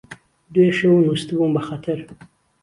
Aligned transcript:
دوێ 0.53 0.69
شهو 0.77 0.99
نوستبوم 1.07 1.51
به 1.55 1.61
خهتهر 1.67 1.99